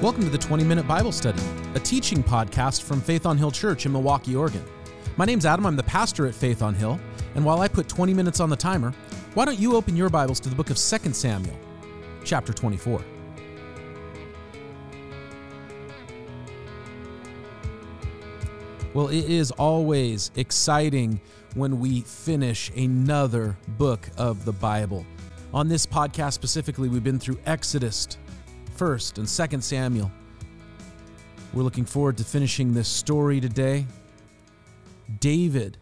[0.00, 1.42] Welcome to the 20 Minute Bible Study,
[1.74, 4.64] a teaching podcast from Faith on Hill Church in Milwaukie, Oregon.
[5.18, 6.98] My name's Adam, I'm the pastor at Faith on Hill,
[7.34, 8.94] and while I put 20 minutes on the timer,
[9.34, 11.54] why don't you open your Bibles to the book of 2 Samuel,
[12.24, 13.04] chapter 24.
[18.94, 21.20] Well, it is always exciting
[21.54, 25.04] when we finish another book of the Bible.
[25.52, 28.08] On this podcast specifically, we've been through Exodus,
[28.80, 30.10] 1st and 2nd Samuel.
[31.52, 33.86] We're looking forward to finishing this story today.
[35.18, 35.76] David,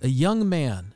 [0.00, 0.94] a young man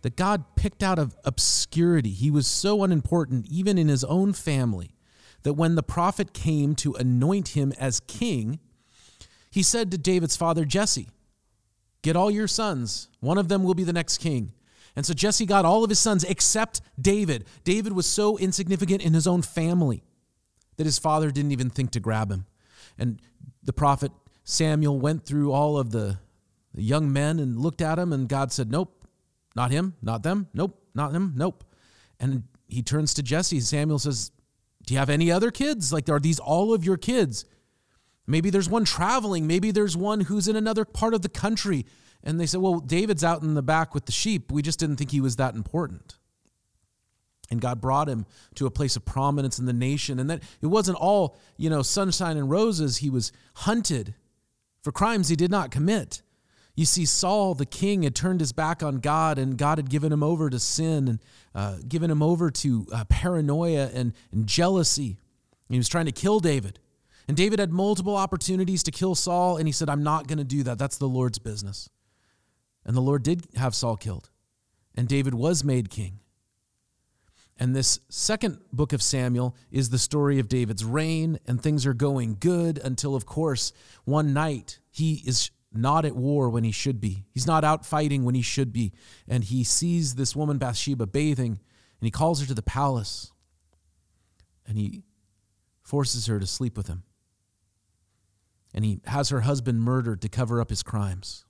[0.00, 2.08] that God picked out of obscurity.
[2.08, 4.94] He was so unimportant, even in his own family,
[5.42, 8.58] that when the prophet came to anoint him as king,
[9.50, 11.10] he said to David's father, Jesse,
[12.00, 13.10] Get all your sons.
[13.20, 14.52] One of them will be the next king.
[14.94, 17.44] And so Jesse got all of his sons except David.
[17.64, 20.02] David was so insignificant in his own family
[20.76, 22.46] that his father didn't even think to grab him.
[22.98, 23.20] And
[23.62, 24.12] the prophet
[24.44, 26.18] Samuel went through all of the,
[26.76, 29.06] young men and looked at him, and God said, Nope,
[29.54, 31.64] not him, not them, nope, not him, nope.
[32.20, 33.60] And he turns to Jesse.
[33.60, 34.30] Samuel says,
[34.84, 35.92] Do you have any other kids?
[35.92, 37.44] Like, are these all of your kids?
[38.26, 39.46] Maybe there's one traveling.
[39.46, 41.86] Maybe there's one who's in another part of the country.
[42.24, 44.50] And they said, Well, David's out in the back with the sheep.
[44.50, 46.15] We just didn't think he was that important.
[47.50, 50.18] And God brought him to a place of prominence in the nation.
[50.18, 52.98] And that it wasn't all, you know, sunshine and roses.
[52.98, 54.14] He was hunted
[54.82, 56.22] for crimes he did not commit.
[56.76, 60.12] You see, Saul, the king, had turned his back on God, and God had given
[60.12, 61.18] him over to sin and
[61.54, 65.16] uh, given him over to uh, paranoia and, and jealousy.
[65.70, 66.78] He was trying to kill David.
[67.26, 70.44] And David had multiple opportunities to kill Saul, and he said, I'm not going to
[70.44, 70.78] do that.
[70.78, 71.88] That's the Lord's business.
[72.84, 74.30] And the Lord did have Saul killed,
[74.94, 76.20] and David was made king.
[77.58, 81.94] And this second book of Samuel is the story of David's reign, and things are
[81.94, 83.72] going good until, of course,
[84.04, 87.24] one night he is not at war when he should be.
[87.32, 88.92] He's not out fighting when he should be.
[89.26, 93.32] And he sees this woman, Bathsheba, bathing, and he calls her to the palace,
[94.66, 95.04] and he
[95.82, 97.04] forces her to sleep with him
[98.76, 101.46] and he has her husband murdered to cover up his crimes.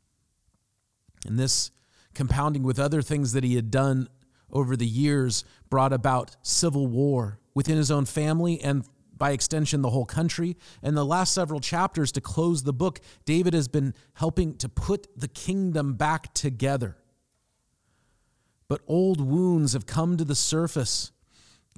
[1.27, 1.73] And this,
[2.15, 4.09] compounding with other things that he had done
[4.53, 8.85] over the years, brought about civil war within his own family and
[9.17, 10.57] by extension the whole country.
[10.83, 15.09] And the last several chapters to close the book, David has been helping to put
[15.19, 16.97] the kingdom back together.
[18.69, 21.13] But old wounds have come to the surface.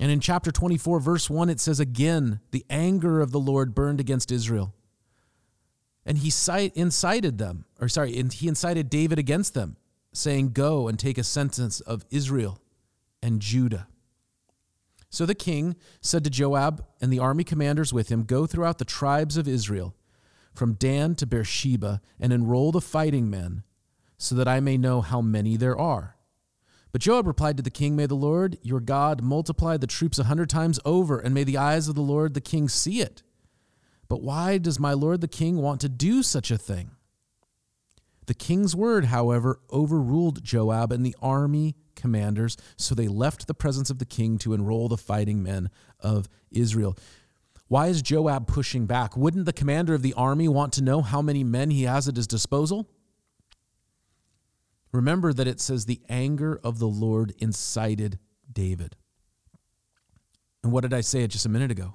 [0.00, 4.00] And in chapter 24, verse 1, it says again, the anger of the Lord burned
[4.00, 4.74] against Israel
[6.08, 6.32] and he
[6.74, 9.76] incited them, or sorry, he incited David against them,
[10.18, 12.60] saying, Go and take a census of Israel
[13.22, 13.88] and Judah.
[15.10, 18.84] So the king said to Joab and the army commanders with him, Go throughout the
[18.84, 19.94] tribes of Israel,
[20.54, 23.62] from Dan to Beersheba, and enroll the fighting men,
[24.18, 26.16] so that I may know how many there are.
[26.90, 30.24] But Joab replied to the king, May the Lord your God multiply the troops a
[30.24, 33.22] hundred times over, and may the eyes of the Lord the king see it.
[34.08, 36.92] But why does my lord the king want to do such a thing?
[38.28, 43.88] The king's word, however, overruled Joab and the army commanders, so they left the presence
[43.88, 46.94] of the king to enroll the fighting men of Israel.
[47.68, 49.16] Why is Joab pushing back?
[49.16, 52.16] Wouldn't the commander of the army want to know how many men he has at
[52.16, 52.86] his disposal?
[54.92, 58.18] Remember that it says the anger of the Lord incited
[58.52, 58.94] David.
[60.62, 61.94] And what did I say just a minute ago?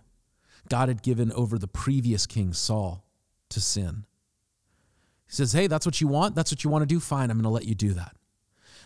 [0.68, 3.06] God had given over the previous king, Saul,
[3.50, 4.06] to sin.
[5.28, 6.36] He says, Hey, that's what you want?
[6.36, 7.00] That's what you want to do?
[7.00, 8.16] Fine, I'm going to let you do that.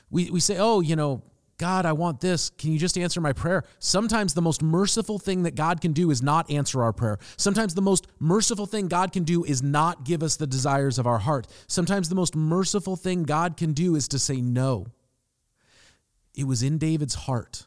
[0.09, 1.23] We, we say, Oh, you know,
[1.57, 2.51] God, I want this.
[2.51, 3.63] Can you just answer my prayer?
[3.79, 7.17] Sometimes the most merciful thing that God can do is not answer our prayer.
[7.35, 11.07] Sometimes the most merciful thing God can do is not give us the desires of
[11.07, 11.47] our heart.
[11.65, 14.85] Sometimes the most merciful thing God can do is to say no.
[16.35, 17.65] It was in David's heart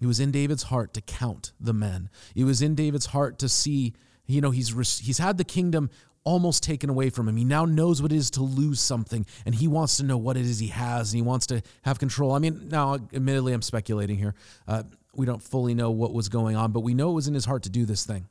[0.00, 2.10] it was in David's heart to count the men.
[2.34, 3.94] It was in David's heart to see,
[4.26, 5.90] you know, he's he's had the kingdom
[6.26, 7.36] almost taken away from him.
[7.36, 10.36] He now knows what it is to lose something, and he wants to know what
[10.36, 12.32] it is he has, and he wants to have control.
[12.32, 14.34] I mean, now, admittedly, I'm speculating here.
[14.66, 14.82] Uh,
[15.14, 17.44] we don't fully know what was going on, but we know it was in his
[17.44, 18.26] heart to do this thing.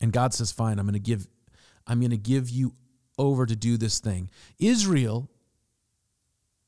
[0.00, 1.26] And God says, "Fine, I'm going to give,
[1.86, 2.74] I'm going to give you
[3.16, 4.28] over to do this thing."
[4.58, 5.30] Israel,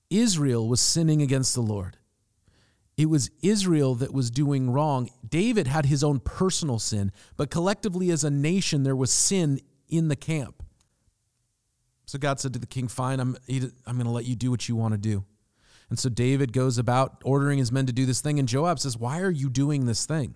[0.08, 1.96] Israel was sinning against the Lord.
[2.96, 5.10] It was Israel that was doing wrong.
[5.28, 10.08] David had his own personal sin, but collectively as a nation, there was sin in
[10.08, 10.62] the camp.
[12.06, 14.68] So God said to the king, Fine, I'm, I'm going to let you do what
[14.68, 15.24] you want to do.
[15.90, 18.96] And so David goes about ordering his men to do this thing, and Joab says,
[18.96, 20.34] Why are you doing this thing?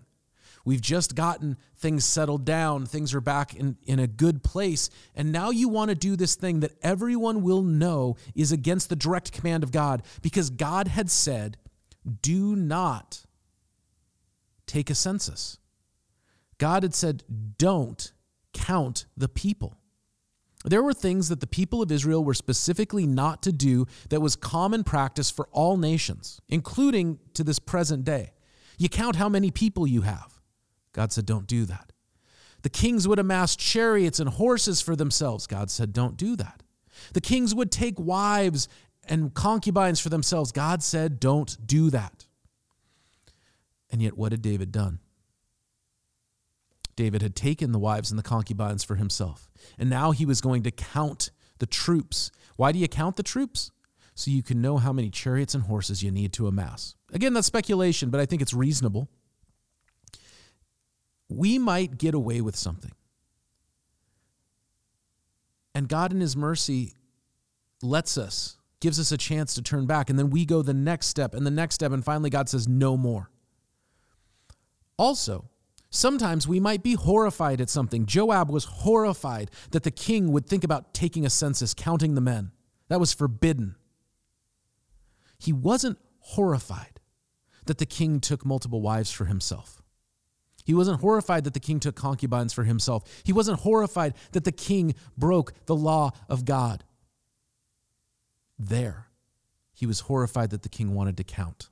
[0.64, 2.84] We've just gotten things settled down.
[2.84, 4.90] Things are back in, in a good place.
[5.14, 8.96] And now you want to do this thing that everyone will know is against the
[8.96, 11.56] direct command of God because God had said,
[12.22, 13.24] do not
[14.66, 15.58] take a census.
[16.58, 17.24] God had said,
[17.58, 18.12] don't
[18.52, 19.76] count the people.
[20.64, 24.36] There were things that the people of Israel were specifically not to do that was
[24.36, 28.34] common practice for all nations, including to this present day.
[28.76, 30.40] You count how many people you have.
[30.92, 31.92] God said, Don't do that.
[32.62, 35.46] The kings would amass chariots and horses for themselves.
[35.46, 36.62] God said, Don't do that.
[37.14, 38.68] The kings would take wives
[39.10, 40.52] and concubines for themselves.
[40.52, 42.26] God said, Don't do that.
[43.90, 45.00] And yet, what had David done?
[46.96, 49.50] David had taken the wives and the concubines for himself.
[49.78, 52.30] And now he was going to count the troops.
[52.56, 53.70] Why do you count the troops?
[54.14, 56.94] So you can know how many chariots and horses you need to amass.
[57.12, 59.08] Again, that's speculation, but I think it's reasonable
[61.30, 62.90] we might get away with something.
[65.74, 66.94] And God, in His mercy,
[67.80, 70.10] lets us, gives us a chance to turn back.
[70.10, 71.92] And then we go the next step and the next step.
[71.92, 73.30] And finally, God says, no more.
[74.96, 75.48] Also,
[75.90, 78.06] sometimes we might be horrified at something.
[78.06, 82.52] Joab was horrified that the king would think about taking a census, counting the men.
[82.88, 83.76] That was forbidden.
[85.38, 87.00] He wasn't horrified
[87.66, 89.82] that the king took multiple wives for himself.
[90.64, 93.22] He wasn't horrified that the king took concubines for himself.
[93.24, 96.84] He wasn't horrified that the king broke the law of God.
[98.62, 99.06] There,
[99.72, 101.68] he was horrified that the king wanted to count.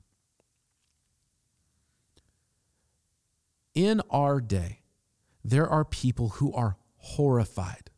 [3.75, 4.81] In our day,
[5.43, 7.91] there are people who are horrified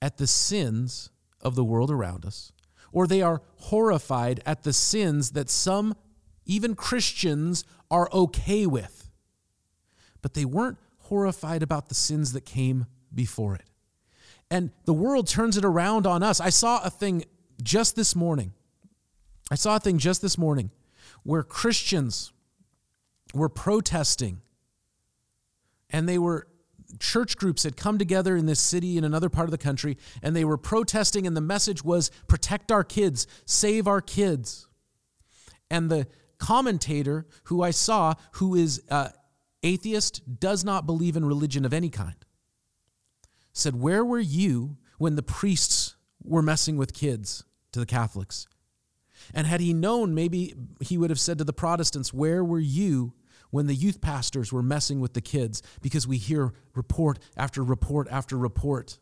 [0.00, 1.10] at the sins
[1.40, 2.52] of the world around us,
[2.92, 5.94] or they are horrified at the sins that some,
[6.46, 9.08] even Christians, are okay with
[10.22, 13.64] but they weren't horrified about the sins that came before it.
[14.50, 16.40] And the world turns it around on us.
[16.40, 17.24] I saw a thing
[17.68, 18.52] just this morning.
[19.50, 20.70] I saw a thing just this morning
[21.22, 22.32] where Christians
[23.34, 24.40] were protesting
[25.90, 26.48] and they were
[26.98, 30.34] church groups had come together in this city in another part of the country and
[30.34, 34.66] they were protesting and the message was protect our kids save our kids
[35.70, 36.06] and the
[36.38, 39.10] commentator who i saw who is uh,
[39.62, 42.16] atheist, does not believe in religion of any kind,
[43.52, 48.46] said, Where were you when the priests were messing with kids to the Catholics?
[49.34, 53.14] And had he known, maybe he would have said to the Protestants, Where were you
[53.50, 55.62] when the youth pastors were messing with the kids?
[55.82, 58.98] Because we hear report after report after report.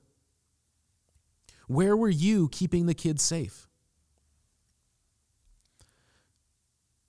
[1.69, 3.69] Where were you keeping the kids safe?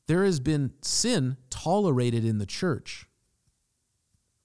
[0.07, 3.07] There has been sin tolerated in the church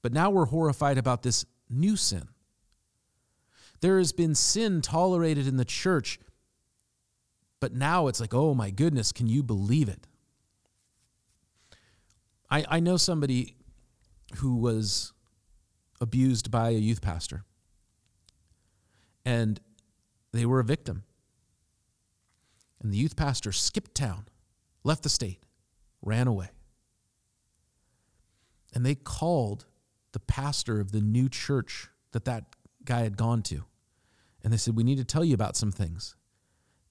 [0.03, 2.29] but now we're horrified about this new sin.
[3.81, 6.19] There has been sin tolerated in the church,
[7.63, 10.09] but now it's like, oh my goodness, can you believe it?
[12.51, 13.55] I, I know somebody
[14.39, 15.13] who was
[16.01, 17.45] abused by a youth pastor,
[19.25, 19.61] and
[20.33, 21.05] they were a victim.
[22.83, 24.27] And the youth pastor skipped town,
[24.83, 25.45] left the state,
[26.03, 26.49] ran away.
[28.75, 29.67] And they called
[30.11, 33.67] the pastor of the new church that that guy had gone to.
[34.43, 36.17] And they said, We need to tell you about some things.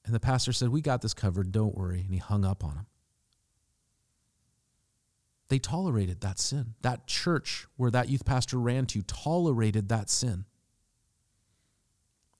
[0.05, 2.01] And the pastor said, We got this covered, don't worry.
[2.01, 2.85] And he hung up on him.
[5.49, 6.75] They tolerated that sin.
[6.81, 10.45] That church where that youth pastor ran to tolerated that sin.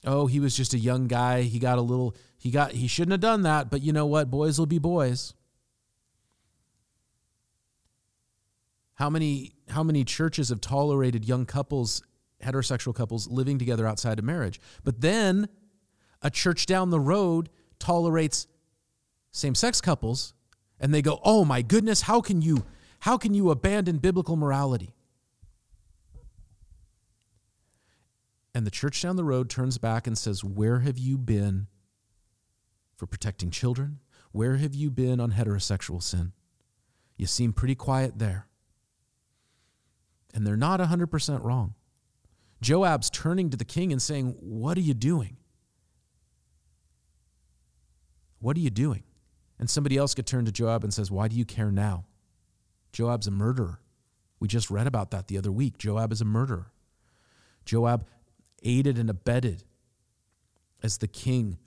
[0.05, 1.41] Oh, he was just a young guy.
[1.41, 4.31] He got a little, he got, he shouldn't have done that, but you know what?
[4.31, 5.33] Boys will be boys.
[8.95, 12.03] How many how many churches have tolerated young couples,
[12.43, 14.61] heterosexual couples living together outside of marriage?
[14.83, 15.49] But then
[16.21, 17.49] a church down the road
[17.79, 18.47] tolerates
[19.31, 20.33] same-sex couples
[20.79, 22.65] and they go, "Oh my goodness, how can you
[22.99, 24.93] how can you abandon biblical morality?"
[28.53, 31.67] And the church down the road turns back and says, Where have you been
[32.95, 33.99] for protecting children?
[34.31, 36.33] Where have you been on heterosexual sin?
[37.17, 38.47] You seem pretty quiet there.
[40.33, 41.75] And they're not 100% wrong.
[42.61, 45.37] Joab's turning to the king and saying, What are you doing?
[48.41, 49.03] What are you doing?
[49.57, 52.05] And somebody else could turn to Joab and says, Why do you care now?
[52.91, 53.79] Joab's a murderer.
[54.39, 55.77] We just read about that the other week.
[55.77, 56.71] Joab is a murderer.
[57.63, 58.07] Joab
[58.63, 59.63] aided and abetted
[60.81, 61.59] as the king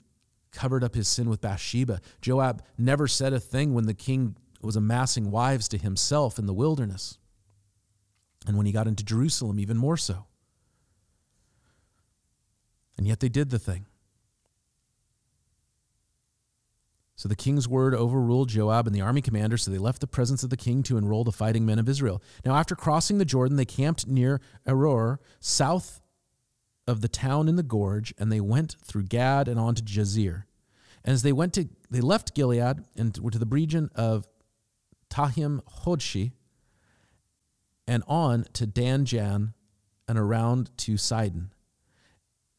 [0.51, 2.01] covered up his sin with Bathsheba.
[2.21, 6.53] Joab never said a thing when the king was amassing wives to himself in the
[6.53, 7.17] wilderness.
[8.45, 10.25] And when he got into Jerusalem, even more so.
[12.97, 13.85] And yet they did the thing.
[17.15, 20.43] So the king's word overruled Joab and the army commander, so they left the presence
[20.43, 22.21] of the king to enroll the fighting men of Israel.
[22.43, 26.01] Now, after crossing the Jordan, they camped near Aroer, south
[26.87, 30.43] of the town in the gorge, and they went through Gad and on to Jazer.
[31.05, 34.27] And as they went to, they left Gilead and went to the region of
[35.09, 36.33] Tahtim Hodshi
[37.87, 39.53] and on to Dan Jaan
[40.07, 41.53] and around to Sidon.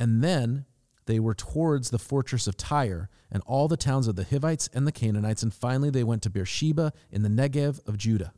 [0.01, 0.65] And then
[1.07, 4.87] they were towards the fortress of Tyre and all the towns of the Hivites and
[4.87, 5.43] the Canaanites.
[5.43, 8.33] And finally, they went to Beersheba in the Negev of Judah.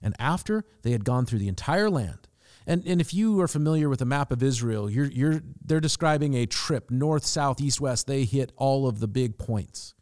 [0.00, 2.28] And after they had gone through the entire land,
[2.66, 6.34] and, and if you are familiar with a map of Israel, you're, you're, they're describing
[6.34, 8.06] a trip north, south, east, west.
[8.06, 9.94] They hit all of the big points.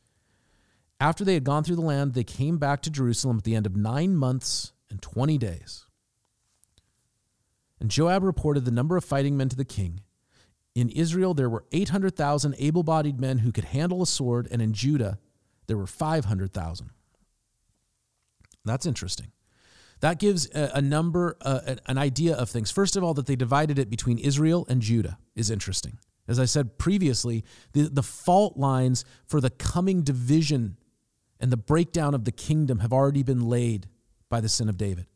[0.98, 3.66] After they had gone through the land, they came back to Jerusalem at the end
[3.66, 5.86] of nine months and 20 days.
[7.78, 10.00] And Joab reported the number of fighting men to the king.
[10.76, 14.74] In Israel, there were 800,000 able bodied men who could handle a sword, and in
[14.74, 15.18] Judah,
[15.68, 16.90] there were 500,000.
[18.62, 19.32] That's interesting.
[20.00, 22.70] That gives a, a number, uh, an idea of things.
[22.70, 25.96] First of all, that they divided it between Israel and Judah is interesting.
[26.28, 27.42] As I said previously,
[27.72, 30.76] the, the fault lines for the coming division
[31.40, 33.86] and the breakdown of the kingdom have already been laid
[34.28, 35.06] by the sin of David.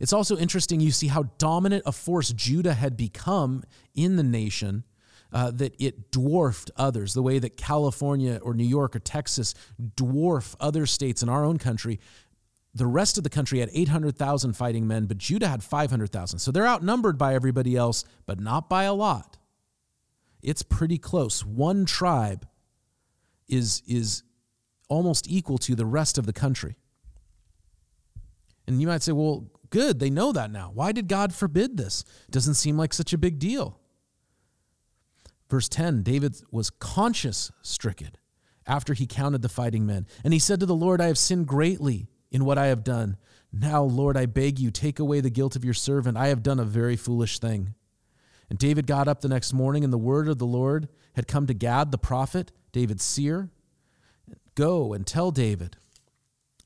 [0.00, 3.62] It's also interesting you see how dominant a force Judah had become
[3.94, 4.84] in the nation.
[5.32, 9.54] Uh, that it dwarfed others, the way that California or New York or Texas
[9.94, 12.00] dwarf other states in our own country.
[12.74, 16.40] The rest of the country had 800,000 fighting men, but Judah had 500,000.
[16.40, 19.38] So they're outnumbered by everybody else, but not by a lot.
[20.42, 21.44] It's pretty close.
[21.44, 22.44] One tribe
[23.46, 24.24] is, is
[24.88, 26.76] almost equal to the rest of the country.
[28.66, 30.70] And you might say, well, Good, they know that now.
[30.74, 32.04] Why did God forbid this?
[32.30, 33.78] Doesn't seem like such a big deal.
[35.48, 38.10] Verse 10 David was conscience stricken
[38.66, 40.06] after he counted the fighting men.
[40.22, 43.16] And he said to the Lord, I have sinned greatly in what I have done.
[43.52, 46.16] Now, Lord, I beg you, take away the guilt of your servant.
[46.16, 47.74] I have done a very foolish thing.
[48.48, 51.46] And David got up the next morning, and the word of the Lord had come
[51.46, 53.50] to Gad the prophet, David's seer.
[54.54, 55.76] Go and tell David,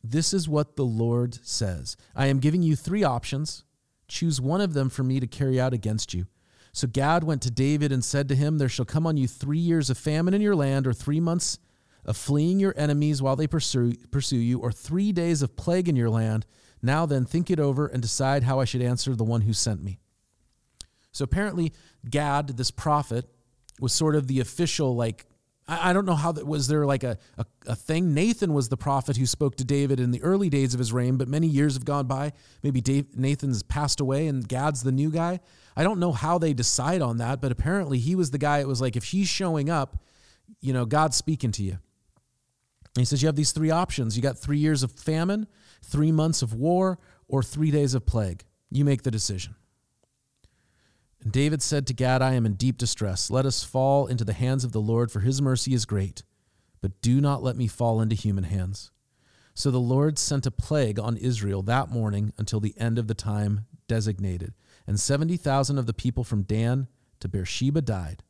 [0.06, 3.64] this is what the Lord says I am giving you three options.
[4.06, 6.26] Choose one of them for me to carry out against you.
[6.72, 9.58] So Gad went to David and said to him, There shall come on you three
[9.58, 11.58] years of famine in your land, or three months
[12.04, 15.96] of fleeing your enemies while they pursue, pursue you, or three days of plague in
[15.96, 16.44] your land.
[16.82, 19.82] Now then, think it over and decide how I should answer the one who sent
[19.82, 20.00] me.
[21.12, 21.72] So apparently,
[22.10, 23.26] Gad, this prophet,
[23.80, 25.24] was sort of the official, like,
[25.66, 28.12] I, don't know how that was there like a, a, a, thing.
[28.12, 31.16] Nathan was the prophet who spoke to David in the early days of his reign,
[31.16, 32.32] but many years have gone by.
[32.62, 35.40] Maybe Dave, Nathan's passed away and Gad's the new guy.
[35.74, 38.58] I don't know how they decide on that, but apparently he was the guy.
[38.58, 39.96] It was like if he's showing up,
[40.60, 41.72] you know, God's speaking to you.
[41.72, 44.16] And he says you have these three options.
[44.16, 45.46] You got three years of famine,
[45.82, 48.44] three months of war, or three days of plague.
[48.70, 49.56] You make the decision.
[51.24, 53.30] And David said to Gad, I am in deep distress.
[53.30, 56.22] Let us fall into the hands of the Lord, for his mercy is great.
[56.82, 58.90] But do not let me fall into human hands.
[59.54, 63.14] So the Lord sent a plague on Israel that morning until the end of the
[63.14, 64.52] time designated.
[64.86, 66.88] And 70,000 of the people from Dan
[67.20, 68.22] to Beersheba died.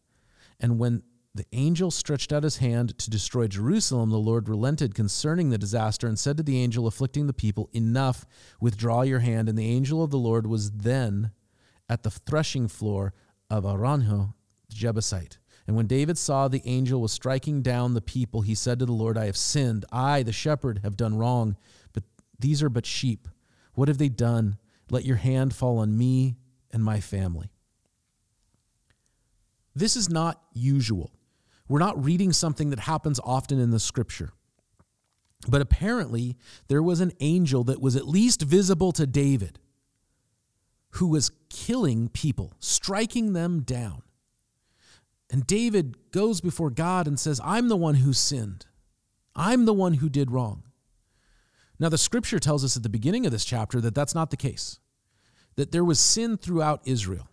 [0.60, 1.02] And when
[1.34, 6.06] the angel stretched out his hand to destroy Jerusalem, the Lord relented concerning the disaster
[6.06, 8.24] and said to the angel afflicting the people, Enough,
[8.60, 9.48] withdraw your hand.
[9.48, 11.32] And the angel of the Lord was then
[11.88, 13.12] at the threshing floor
[13.50, 14.34] of Araunah
[14.68, 15.38] the Jebusite.
[15.66, 18.92] And when David saw the angel was striking down the people, he said to the
[18.92, 19.84] Lord, I have sinned.
[19.90, 21.56] I, the shepherd, have done wrong,
[21.92, 22.04] but
[22.38, 23.28] these are but sheep.
[23.74, 24.58] What have they done?
[24.90, 26.36] Let your hand fall on me
[26.70, 27.50] and my family.
[29.74, 31.10] This is not usual.
[31.66, 34.30] We're not reading something that happens often in the scripture.
[35.48, 36.36] But apparently,
[36.68, 39.58] there was an angel that was at least visible to David
[40.94, 44.02] who was killing people, striking them down.
[45.30, 48.66] And David goes before God and says, I'm the one who sinned.
[49.34, 50.62] I'm the one who did wrong.
[51.80, 54.36] Now, the scripture tells us at the beginning of this chapter that that's not the
[54.36, 54.78] case,
[55.56, 57.28] that there was sin throughout Israel.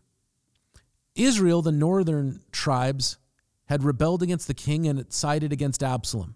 [1.14, 3.18] Israel, the northern tribes,
[3.66, 6.36] had rebelled against the king and it sided against Absalom.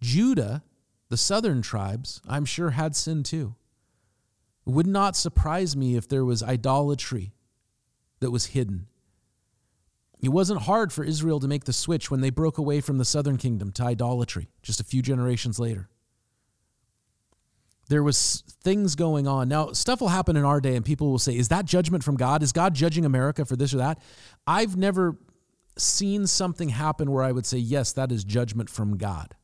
[0.00, 0.64] Judah,
[1.08, 3.54] the southern tribes, I'm sure had sin too.
[4.66, 7.32] It would not surprise me if there was idolatry
[8.20, 8.86] that was hidden.
[10.22, 13.04] It wasn't hard for Israel to make the switch when they broke away from the
[13.04, 15.88] southern kingdom to idolatry just a few generations later.
[17.88, 19.48] There was things going on.
[19.48, 22.16] Now, stuff will happen in our day and people will say, "Is that judgment from
[22.16, 22.42] God?
[22.42, 24.00] Is God judging America for this or that?"
[24.46, 25.18] I've never
[25.76, 29.34] seen something happen where I would say, "Yes, that is judgment from God."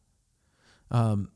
[0.91, 1.31] Um,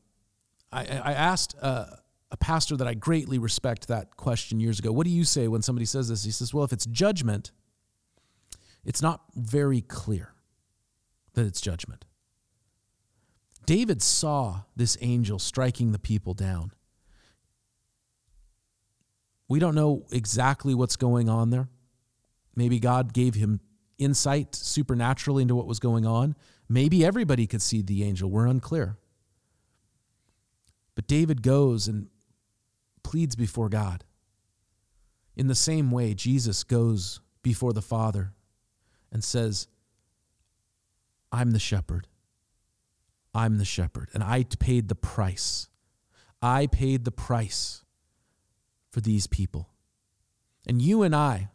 [0.71, 1.87] I, I asked uh,
[2.33, 4.91] a pastor that I greatly respect that question years ago.
[4.91, 6.23] What do you say when somebody says this?
[6.23, 7.51] He says, "Well, if it's judgment,
[8.83, 10.33] it's not very clear
[11.35, 12.05] that it's judgment."
[13.67, 16.73] David saw this angel striking the people down.
[19.47, 21.69] We don't know exactly what's going on there.
[22.55, 23.61] Maybe God gave him
[23.99, 26.35] insight supernaturally into what was going on.
[26.67, 28.29] Maybe everybody could see the angel.
[28.31, 28.97] We're unclear.
[30.95, 32.09] But David goes and
[33.03, 34.03] pleads before God.
[35.35, 38.33] In the same way, Jesus goes before the Father
[39.11, 39.67] and says,
[41.31, 42.07] I'm the shepherd.
[43.33, 45.67] I'm the shepherd, and I paid the price.
[46.41, 47.83] I paid the price
[48.91, 49.69] for these people.
[50.67, 51.49] And you and I,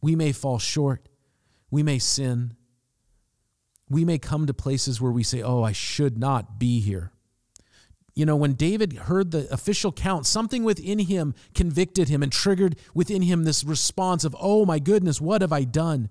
[0.00, 1.08] we may fall short.
[1.70, 2.54] We may sin.
[3.88, 7.12] We may come to places where we say, Oh, I should not be here.
[8.14, 12.76] You know, when David heard the official count, something within him convicted him and triggered
[12.94, 16.10] within him this response of, Oh my goodness, what have I done?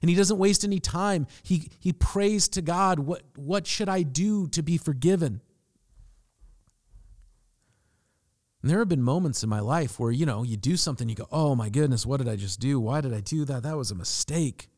[0.00, 1.26] And he doesn't waste any time.
[1.42, 5.40] He, he prays to God, what, what should I do to be forgiven?
[8.62, 11.14] And there have been moments in my life where, you know, you do something, you
[11.14, 12.78] go, oh my goodness, what did I just do?
[12.78, 13.62] Why did I do that?
[13.62, 14.68] That was a mistake.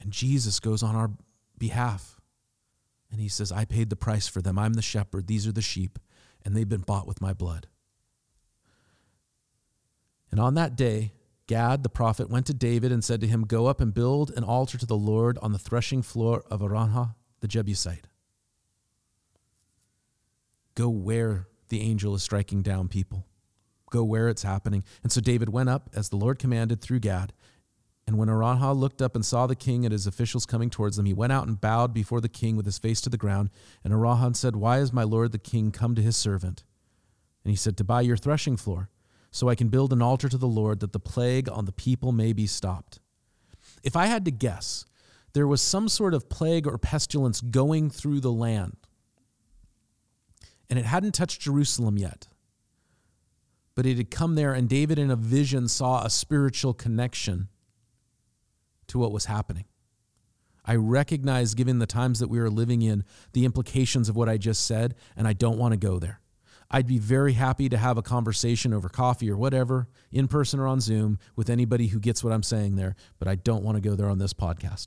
[0.00, 1.10] And Jesus goes on our
[1.58, 2.15] behalf
[3.10, 4.58] and he says, I paid the price for them.
[4.58, 5.26] I'm the shepherd.
[5.26, 5.98] These are the sheep,
[6.44, 7.68] and they've been bought with my blood.
[10.30, 11.12] And on that day,
[11.46, 14.42] Gad the prophet went to David and said to him, Go up and build an
[14.42, 18.08] altar to the Lord on the threshing floor of Araunah the Jebusite.
[20.74, 23.26] Go where the angel is striking down people.
[23.90, 24.82] Go where it's happening.
[25.02, 27.32] And so David went up as the Lord commanded through Gad.
[28.06, 31.06] And when Araunah looked up and saw the king and his officials coming towards them,
[31.06, 33.50] he went out and bowed before the king with his face to the ground.
[33.82, 36.62] And Araunah said, Why is my lord the king come to his servant?
[37.44, 38.90] And he said, To buy your threshing floor
[39.32, 42.10] so I can build an altar to the Lord that the plague on the people
[42.10, 43.00] may be stopped.
[43.82, 44.86] If I had to guess,
[45.32, 48.76] there was some sort of plague or pestilence going through the land,
[50.70, 52.28] and it hadn't touched Jerusalem yet.
[53.74, 57.48] But it had come there, and David, in a vision, saw a spiritual connection
[58.88, 59.64] to what was happening.
[60.64, 64.36] I recognize, given the times that we are living in, the implications of what I
[64.36, 66.20] just said, and I don't want to go there.
[66.68, 70.66] I'd be very happy to have a conversation over coffee or whatever, in person or
[70.66, 73.88] on Zoom, with anybody who gets what I'm saying there, but I don't want to
[73.88, 74.86] go there on this podcast.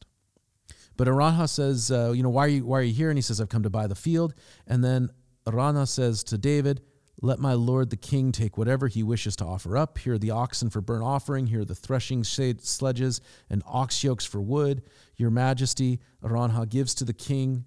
[0.98, 3.10] But Araunah says, uh, you know, why are you why are you here?
[3.10, 4.34] And he says, I've come to buy the field.
[4.68, 5.10] And then
[5.48, 6.82] Araunah says to David,
[7.22, 9.98] let my lord the king take whatever he wishes to offer up.
[9.98, 11.48] Here are the oxen for burnt offering.
[11.48, 14.84] Here are the threshing sledges and ox yokes for wood.
[15.18, 17.66] Your majesty, Araunah gives to the king.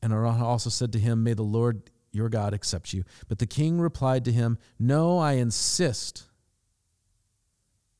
[0.00, 3.04] And Araunah also said to him, May the Lord your God accept you.
[3.28, 6.24] But the king replied to him, No, I insist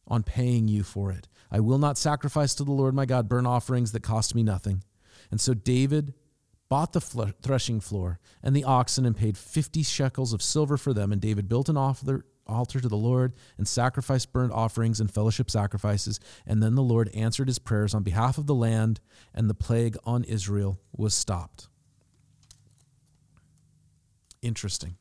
[0.06, 1.28] on paying you for it.
[1.50, 4.82] I will not sacrifice to the Lord my God burnt offerings that cost me nothing.
[5.30, 6.14] And so David
[6.68, 11.12] bought the threshing floor and the oxen and paid 50 shekels of silver for them.
[11.12, 15.50] And David built an altar, altar to the Lord and sacrificed burnt offerings and fellowship
[15.50, 16.20] sacrifices.
[16.46, 19.00] And then the Lord answered his prayers on behalf of the land,
[19.35, 21.68] and the plague on Israel was stopped.
[24.42, 24.96] Interesting.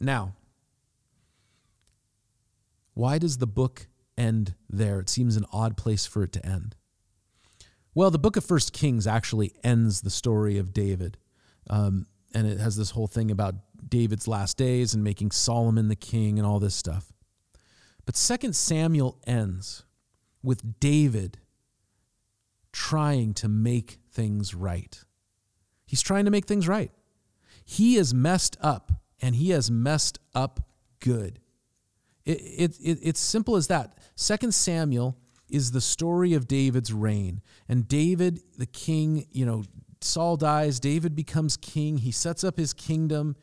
[0.00, 0.34] Now,
[2.94, 5.00] why does the book end there?
[5.00, 6.76] It seems an odd place for it to end.
[7.94, 11.18] Well, the book of First Kings actually ends the story of David.
[11.68, 13.54] Um, and it has this whole thing about
[13.88, 17.12] David's last days and making Solomon the king and all this stuff.
[18.06, 19.84] But Second Samuel ends
[20.42, 21.38] with David
[22.72, 25.02] trying to make things right.
[25.86, 26.92] He's trying to make things right.
[27.64, 30.60] He is messed up, and he has messed up
[31.00, 31.40] good.
[32.24, 33.98] It, it, it, it's simple as that.
[34.14, 35.16] Second Samuel
[35.50, 37.42] is the story of David's reign.
[37.68, 39.64] And David, the king, you know,
[40.00, 43.36] Saul dies, David becomes king, he sets up his kingdom,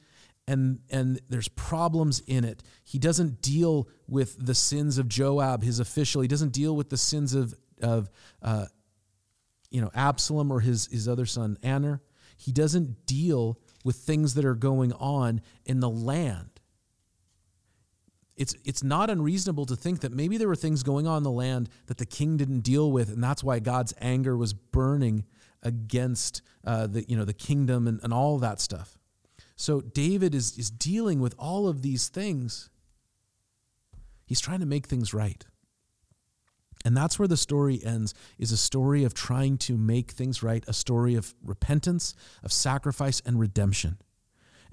[0.47, 2.63] and, and there's problems in it.
[2.83, 6.97] He doesn't deal with the sins of Joab, his official, he doesn't deal with the
[6.97, 8.09] sins of, of
[8.41, 8.65] uh,
[9.69, 11.99] you know, Absalom or his, his other son, Amnon.
[12.37, 16.56] He doesn't deal with things that are going on in the land.
[18.37, 21.31] It's, it's not unreasonable to think that maybe there were things going on in the
[21.31, 25.25] land that the king didn't deal with, and that's why God's anger was burning
[25.63, 28.97] against uh, the, you know, the kingdom and, and all that stuff.
[29.55, 32.69] So David is, is dealing with all of these things.
[34.27, 35.43] He's trying to make things right.
[36.85, 40.63] And that's where the story ends is a story of trying to make things right,
[40.67, 43.97] a story of repentance, of sacrifice and redemption.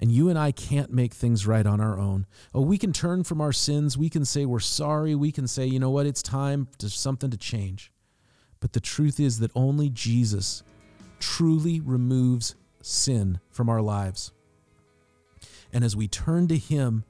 [0.01, 2.25] And you and I can't make things right on our own.
[2.53, 3.97] Oh, we can turn from our sins.
[3.97, 5.15] We can say we're sorry.
[5.15, 7.91] We can say, you know what, it's time to something to change.
[8.59, 10.63] But the truth is that only Jesus
[11.19, 14.31] truly removes sin from our lives.
[15.71, 17.03] And as we turn to him,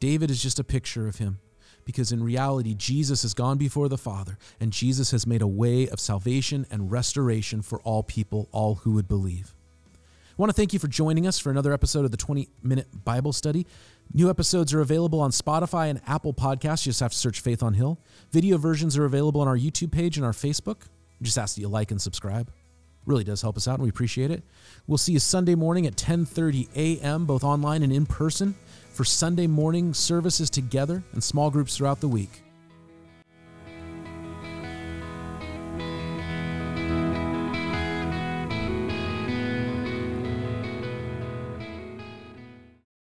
[0.00, 1.38] David is just a picture of him
[1.86, 5.88] because in reality, Jesus has gone before the Father, and Jesus has made a way
[5.88, 9.54] of salvation and restoration for all people, all who would believe.
[10.38, 12.88] I want to thank you for joining us for another episode of the 20 Minute
[13.06, 13.66] Bible Study.
[14.12, 16.84] New episodes are available on Spotify and Apple Podcasts.
[16.84, 17.98] You just have to search Faith on Hill.
[18.32, 20.82] Video versions are available on our YouTube page and our Facebook.
[21.20, 22.52] We just ask that you like and subscribe.
[23.06, 24.42] Really does help us out, and we appreciate it.
[24.86, 28.54] We'll see you Sunday morning at 10:30 a.m., both online and in person
[28.92, 32.42] for Sunday morning services together and small groups throughout the week.